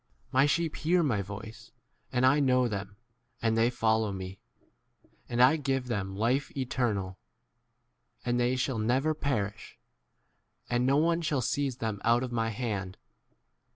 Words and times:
27 0.31 0.31
My 0.31 0.45
sheep 0.47 0.75
hear 0.77 1.03
my 1.03 1.21
voice, 1.21 1.71
and 2.11 2.25
I 2.25 2.39
■ 2.41 2.43
know 2.43 2.67
them, 2.67 2.95
and 3.39 3.55
they 3.55 3.69
follow 3.69 4.11
me; 4.11 4.39
28 5.27 5.27
and 5.29 5.43
I' 5.43 5.55
give 5.57 5.85
them 5.89 6.15
life 6.15 6.49
eternal; 6.57 7.19
and 8.25 8.39
they 8.39 8.55
shall 8.55 8.79
never 8.79 9.13
perish, 9.13 9.77
and 10.67 10.87
no 10.87 10.97
one 10.97 11.21
shall 11.21 11.41
seize 11.43 11.75
them 11.77 12.01
out 12.03 12.23
of 12.23 12.31
my 12.31 12.47
29 12.49 12.55
hand. 12.71 12.97